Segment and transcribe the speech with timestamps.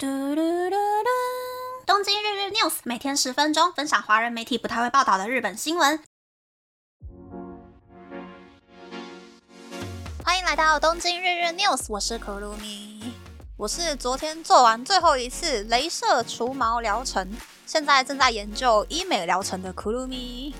[0.00, 1.08] 嘟嘟嘟嘟！
[1.84, 6.00] 东京日日 news 每天十分钟，分享华人媒体不太会报道的日本新闻。
[10.22, 13.12] 欢迎来到东京日日 news，我是可露米。
[13.56, 17.28] 我是昨天做完最后一次镭射除毛疗程，
[17.66, 20.54] 现在正在研究医美疗程的可露米。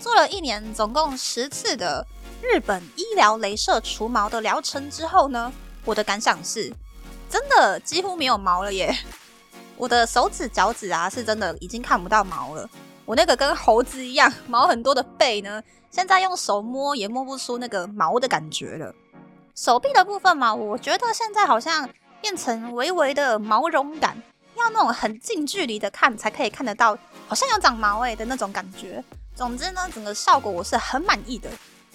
[0.00, 2.04] 做了一年，总共十次的
[2.42, 5.52] 日本医疗镭射除毛的疗程之后呢，
[5.84, 6.72] 我的感想是。
[7.30, 8.92] 真的几乎没有毛了耶！
[9.76, 12.68] 我的手指、脚趾啊，是真的已经看不到毛了。
[13.06, 18.92] 我那个跟猴子一样 毛很多的背呢，现在用手摸也摸不出那个毛的感觉了。
[19.54, 21.88] 手臂的部分嘛，我觉得现在好像
[22.20, 24.20] 变成微微的毛绒感，
[24.56, 29.02] 要那种很近距离的看才可以看得到，好像有长毛诶的那种感觉。
[29.34, 31.48] 总之呢，整个效果我是很满意的。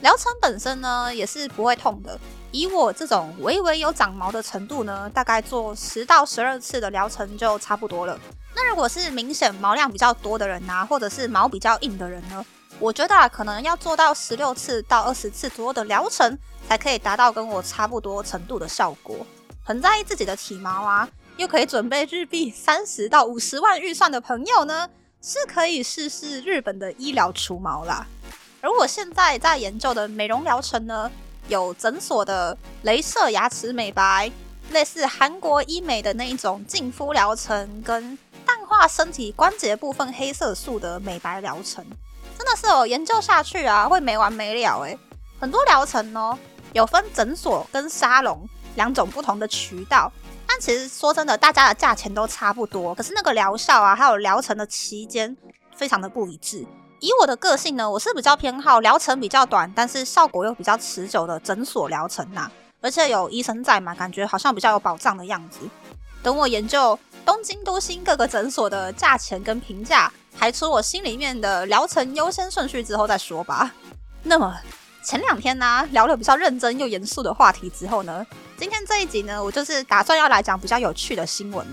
[0.00, 2.18] 疗程本身呢，也是不会痛的。
[2.50, 8.18] 以我这种微微有长毛的程度呢，大概做十到十二次的疗程就差不多了。
[8.54, 12.44] 那如果是明显毛量比较多的人呐，或者是毛比较硬的人呢，
[12.78, 19.26] 我觉得啊，可能要做到十六次到二十次左右的疗程，才可以达到跟我差不多程度的效果。
[19.64, 24.88] 很在意自己的体毛啊，又可以准备日币三十到五十万预算的朋友呢，
[25.20, 28.06] 是可以试试日本的医疗除毛啦。
[28.60, 31.10] 而我现在在研究的美容疗程呢？
[31.48, 34.30] 有诊所的镭射牙齿美白，
[34.70, 41.82] 类似韩国医美的那一种净肤疗程，跟淡化身体关节部分黑色素的美白疗程，
[42.36, 44.98] 真的是哦，研究下去啊，会没完没了诶。
[45.40, 46.38] 很多疗程哦，
[46.74, 50.12] 有分诊所跟沙龙两种不同的渠道，
[50.46, 55.34] 但其实说真的，大家的价钱都差不多，可是那个疗效啊，还有疗程的期间，
[55.74, 56.66] 非常的不一致。
[57.00, 65.60] 以我的个性呢，我是比较偏好疗程比较短，但是效果又比较持久的诊所疗程呐，而且有医生在嘛，感觉好像比较有保障的样子。
[66.22, 73.72] 等我研究东京都心各个诊所的价钱跟评价，排出我心里面的疗程优先顺序之后再说吧。
[74.24, 74.52] 那么
[75.04, 78.26] 前两天呢，聊了比较认真又严肃的话题之后呢，
[78.56, 81.64] 今天这一集呢，我就是打算要来讲比较有趣的新闻。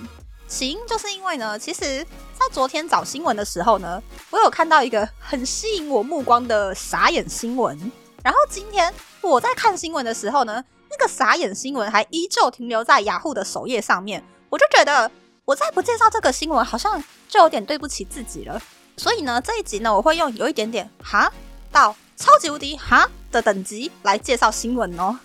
[0.48, 7.78] 起因就是因为呢，其实，在昨天找新闻的时候呢，我有看到一个很吸引我目光的傻眼新闻。
[8.24, 14.24] 然后今天我在看新闻的时候呢，那个傻眼新闻还依旧停留在雅虎的首页上面。
[14.50, 15.10] 我就觉得，
[15.46, 18.62] 我再不介绍这个新闻，好像就有点对不起自己了。
[18.98, 21.32] 所以呢，这一集呢，我会用有一点点哈
[21.72, 25.20] 到超级无敌哈的等级来介绍新闻哦。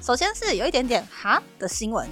[0.00, 2.08] 首先是有一点点哈的新闻。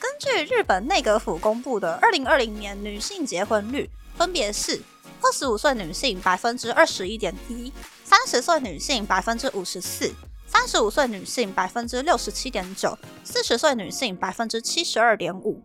[0.00, 4.80] 根据日本内阁府公布的二零二零年女性结婚率，分别是
[5.20, 7.72] 二十五岁女性百分之二十一点一，
[8.04, 10.12] 三十岁女性百分之五十四，
[10.46, 15.62] 三十五岁女性百分之六十七点九，四十岁女性百分之七十二点五。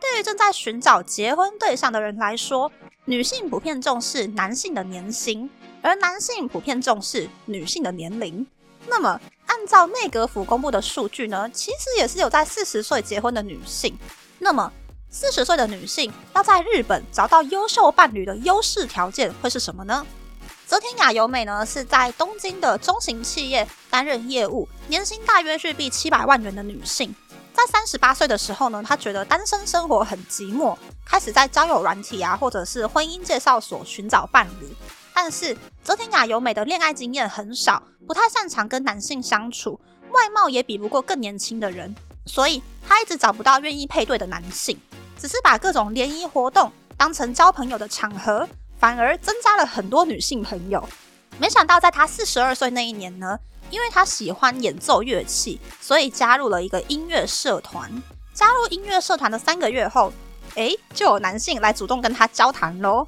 [0.00, 2.70] 对于正在寻找结婚对象的人来说，
[3.04, 5.50] 女性普遍重视男性的年薪，
[5.82, 8.46] 而男性普遍重视女性的年龄。
[8.86, 9.18] 那么，
[9.64, 13.98] 按照内阁府公布的数据呢，其实也是有在四十岁结婚的女性。
[14.38, 14.70] 那么，
[15.08, 20.06] 四十岁的女性要在日本找到优秀伴侣的优势条件会是什么呢？
[20.66, 27.14] 泽田雅由美呢是在东京的中型企业担任业务，年薪大约日币七百万元的女性。
[27.54, 30.76] 在三十八岁的时候呢，她觉得单身生活很寂寞，
[31.06, 34.76] 开始在交友软体啊，或者是婚姻介绍所寻找伴侣。
[35.14, 39.80] 但是泽田雅由美的恋爱经验很少，不太擅长跟男性相处，
[40.10, 41.94] 外貌也比不过更年轻的人，
[42.26, 44.78] 所以她一直找不到愿意配对的男性，
[45.18, 48.46] 只是把各种联谊活动当成交朋友的场合，
[48.78, 50.86] 反而增加了很多女性朋友。
[51.38, 53.38] 没想到在她四十二岁那一年呢，
[53.70, 57.90] 因为她喜欢演奏乐器，所以加入了一个音乐社团。
[58.34, 60.12] 加入音乐社团的三个月后，
[60.56, 63.06] 诶，就有男性来主动跟她交谈喽。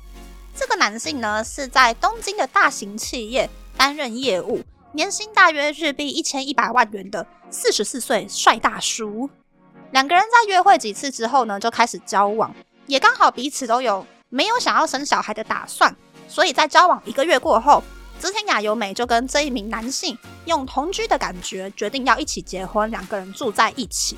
[0.59, 4.63] 这个男性呢，是在东京的大型企业担任业务，
[4.93, 9.29] 年薪大约日币一千一百万元的四十四岁帅大叔。
[9.93, 12.55] 两个人在约会几次之后呢，就开始交往，
[12.87, 15.95] 也刚好彼此都有没有想要生小孩的打算，
[16.27, 17.83] 所以在交往一个月过后，
[18.19, 20.17] 泽田雅由美就跟这一名男性
[20.47, 24.17] 用同居的感觉，决定要一起结婚，两个人住在一起。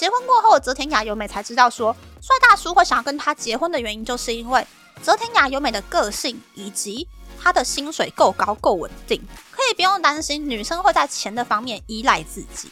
[0.00, 4.66] 结婚过后，泽田雅由美才知道说，帅大叔会想要跟他结婚的原因，就是因为。
[5.02, 7.06] 泽田雅由美的个性以及
[7.38, 9.20] 她的薪水够高够稳定，
[9.50, 12.70] 可以不用担心女生会在钱的方面依赖自己。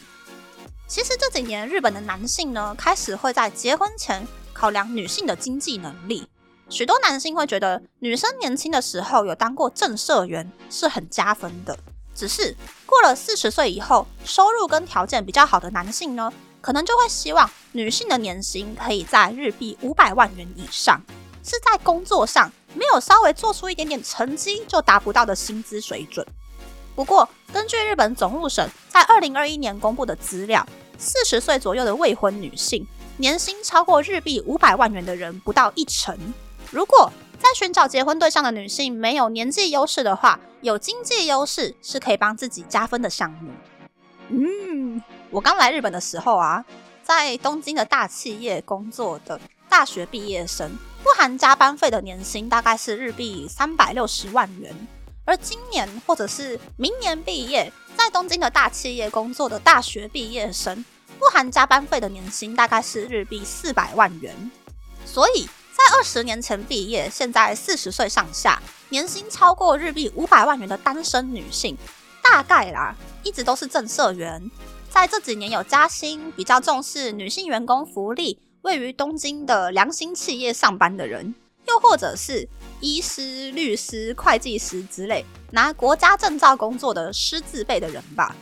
[0.87, 6.27] 其实这几年日本的男性呢，开始会在结婚前考量女性的经济能力。
[6.67, 11.77] 许多男性会觉得女生年轻的时候有当过正社员是很加分的。
[12.15, 21.01] 只是过了四十岁以后，收入跟条件比较好的男性呢，可能就会希望女性的年薪可以在日币五百万元以上，
[21.43, 26.25] 是在工作上没有稍微做出一点点成绩就达不到的薪资水准。
[26.95, 30.67] 不过，根据日本总务省在二零二一年公布的资料，
[30.97, 32.85] 四十岁左右的未婚女性
[33.17, 36.17] 年薪超过日币五百万元的人不到一成。
[36.71, 43.49] 如果在寻找结婚对象的女性没有年纪优势的话，有经济优势是可以帮自己加分的项目。
[44.27, 46.65] 嗯，我刚来日本的时候啊，
[47.03, 49.39] 在东京的大企业工作的
[49.69, 50.71] 大学毕业生，
[51.03, 54.75] 不含加班费的年薪大概是日币三百六十万元。
[55.25, 60.83] 而今年或者是明年毕业，在东京的大企业工作的大学毕业生，
[61.19, 64.51] 不含加班费的年薪大概是日币四百万元。
[65.05, 68.59] 所以在二十年前毕业，现在四十岁上下，
[68.89, 71.77] 年薪超过日币五百万元的单身女性，
[72.23, 72.95] 大概啦。
[73.21, 74.49] 一直都是正社员，
[74.89, 81.33] 在这几年有加薪，比较重视女性员工福利，位于东京的良心企业上班的人，
[81.67, 82.47] 又或者是
[82.81, 88.35] 医师、律师、会计师之类拿国家证照工作的师字辈的人吧。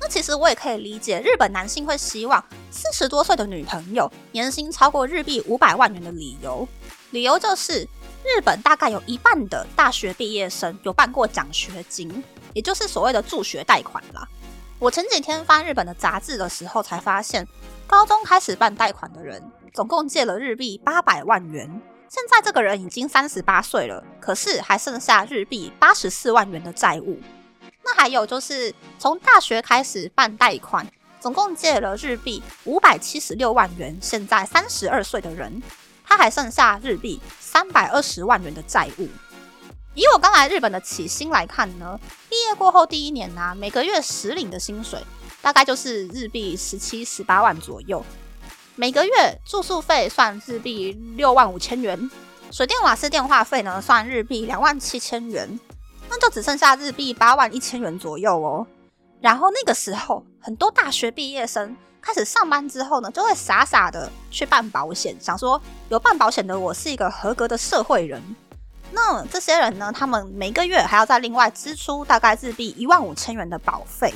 [0.00, 6.66] 那其实我也可以理解，日本男性会希望四十多岁的女朋友年薪超过日币五百万元的理由，
[7.10, 7.82] 理由就是
[8.24, 12.22] 日本大概有一半的大学毕业生有办过奖学金。
[12.52, 14.26] 也就是所谓的助学贷款啦。
[14.80, 17.46] 我前几天翻日本的杂志的时候，才发现
[17.86, 21.68] 高中开始办贷款的人，总共借了日币八百万元。
[22.08, 27.20] 现在这个人已经三十八岁了，可是还剩下日币八十四万元的债务。
[27.84, 30.86] 那还有就是从大学开始办贷款，
[31.20, 35.62] 总共借了日币五百七十六万元，现在三十二岁的人，
[36.06, 39.06] 他还剩下日币三百二十万元的债务。
[39.94, 41.98] 以我刚来日本的起薪来看呢，
[42.28, 45.04] 毕业过后第一年呢，每个月实领的薪水
[45.42, 48.04] 大概就是日币十七、十八万左右。
[48.76, 52.10] 每个月住宿费算日币六万五千元，
[52.52, 55.58] 水电瓦斯电话费呢算日币两万七千元，
[56.08, 58.66] 那就只剩下日币八万一千元左右哦。
[59.20, 68.22] 然后那个时候，很多大学毕业生开始上班之后呢，就会傻傻的去办保险，想说有办保险的我是一个合格的社会人。
[68.92, 69.92] 那这些人呢？
[69.92, 74.12] 他们每个月还要再另外支出大概日币一万五千元的保费。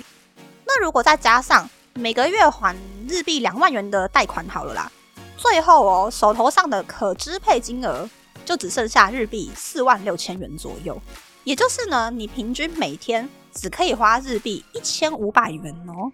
[0.66, 2.76] 那如果再加上每个月还
[3.08, 4.90] 日币两万元的贷款，好了啦，
[5.36, 8.08] 最后哦，手头上的可支配金额
[8.44, 11.00] 就只剩下日币四万六千元左右。
[11.44, 16.10] 也就是呢，你平均每天只可以花日币一千五百元哦。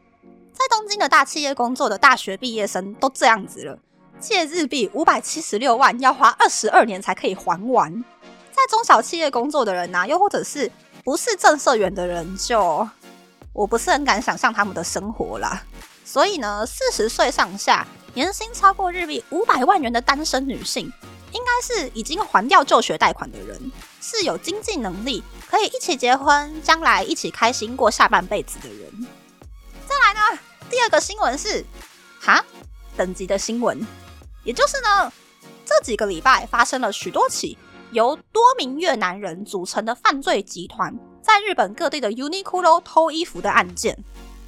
[0.52, 3.78] 在东京的大企业工作的大学毕业生都这样子了，
[4.18, 8.04] 借日币五百七十六万，要花二十二年才可以还完。
[8.60, 10.70] 在中小企业工作的人呐，又或者是
[11.02, 12.86] 不是正社员的人，就
[13.54, 15.62] 我不是很敢想象他们的生活啦。
[16.04, 20.92] 所以呢，四十岁上下，年薪超过日币五百万元的单身女性，
[21.32, 23.72] 应该是已经还掉就学贷款的人，
[24.02, 29.06] 是有经济能力可以一起结婚，将来一起开心过下半辈子的人。
[29.88, 31.64] 再来呢，第二个新闻是
[32.20, 32.44] 哈
[32.94, 33.80] 等级的新闻，
[34.44, 35.10] 也就是呢，
[35.64, 37.56] 这几个礼拜发生了许多起。
[37.92, 43.96] 由多名越南人组成的犯罪集团在日本各地的 Uniqlo 偷衣服的案件。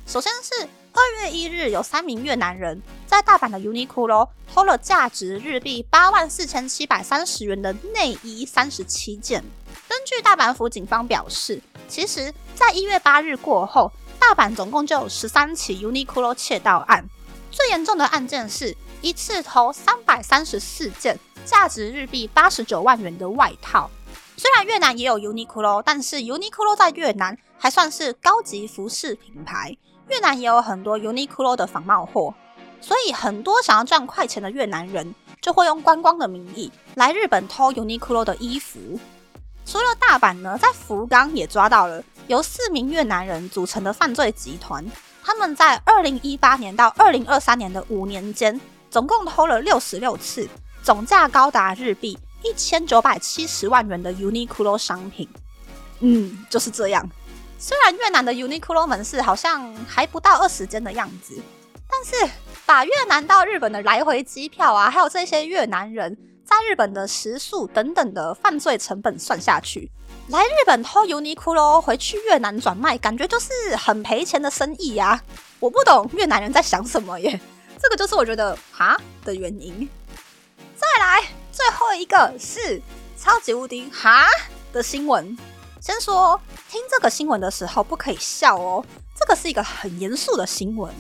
[0.07, 9.43] 首先是二月一日，有三名越南人在大阪的 Uniqlo 偷了价值日币八万四千七百三十元的内衣三十七件。
[9.89, 17.05] 根据大阪府警方表示，其实在一月八日过后，大阪总共就有十三起 Uniqlo 窃盗案。
[17.53, 21.17] 最严重的案件是一次偷三百三十四件。
[21.45, 23.91] 价值日币八十九万元的外套，
[24.37, 29.77] 虽然越南也有 Uniqlo，但是 Uniqlo 在越南还算是高级服饰品牌。
[30.09, 32.33] 越南也有很多 Uniqlo 的仿冒货，
[32.81, 38.79] 所以很多想要赚快钱的越南人就会用观光的名义来日本偷 Uniqlo 的衣服。
[39.67, 44.85] 除了大阪呢，在福冈也抓到了由四名越南人组成的犯罪集团，
[45.23, 48.61] 他们在二零一八年到二零二三年的五年间，
[48.91, 50.49] 总共偷了六十六次。
[50.83, 55.29] 总价高达日币一千九百七十万元的 Uniqlo 商品，
[56.01, 57.09] 嗯，就是这样。
[57.57, 61.41] 虽然越南的 Uniqlo 门市好像还不到二十间的样子，
[61.89, 62.33] 但是
[62.67, 69.91] 把越南到日本的来回机票啊，还有这些越南人在日本的食宿等等的犯罪成本算下去，
[70.29, 75.23] 来日本偷 Uniqlo 回去越南转卖，感觉就是很赔钱的生意呀。
[75.61, 77.41] 我不懂越南人在想什么耶，
[77.81, 79.89] 这个就是我觉得哈的原因。
[80.75, 81.23] 再来，
[81.53, 82.83] 最后一个是
[83.17, 84.27] 超级无敌哈
[84.73, 85.37] 的新闻。
[85.81, 88.85] 先说听这个新闻的时候不可以笑哦，
[89.19, 90.93] 这个是一个很严肃的新闻。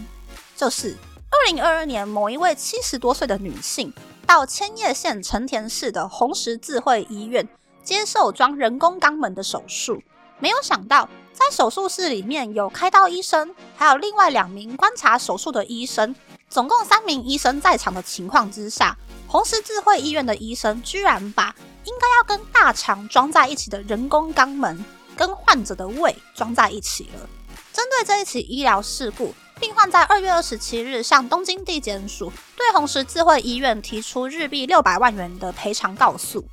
[0.57, 0.97] 就是
[1.31, 3.93] 二零二二年，某一位七十多岁的女性
[4.33, 7.47] 到千叶县成田市的红十字会医院
[7.85, 10.03] 接受装人工肛门的手术，
[10.39, 16.17] 没有想到在手术室里面有开刀医生，还有另外两名观察手术的医生，
[16.49, 18.97] 总共三名医生在场的情况之下，
[19.29, 24.83] 红十字会医院的医生居然把应该要跟大肠装在一起的人工肛门
[25.15, 27.29] 跟患者的胃装在一起了。
[27.73, 36.45] 针对这一起医疗事故，病患在二月二十七日向东京地检署对红十字会医院提出日币六百万元的赔偿告诉。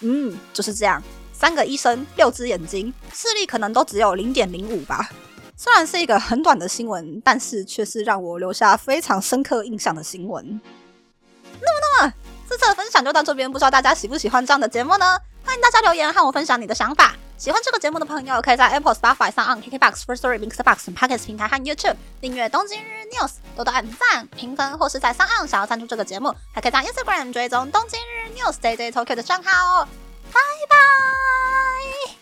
[0.00, 5.10] 嗯，就是这样，三个医生，六只眼睛，视力可能都只有零点零五吧。
[5.56, 10.60] 虽然是一个很短的新闻，但是却是让我留下非常深刻印象的新闻。
[11.42, 12.12] 那么，那么
[12.48, 15.18] 这次的分享就到这边，不知道大家喜不喜欢这样的节目呢？
[15.44, 17.16] 欢迎大家留言和我分享你的想法。
[17.38, 29.88] 喜欢这个节目的朋友，可以在 Apple、Spotify 上、on KKBox、First Story、Mixbox、Podcast 平台和 YouTube 订阅《东京日 News》，多多按赞、评分，或是在上岸想要赞助这个节目，还可以在 Instagram 追踪《东京日 News》Day Day Tokyo 的账号哦。
[30.32, 30.40] 拜
[30.70, 32.15] 拜。